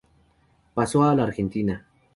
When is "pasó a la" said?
0.73-1.21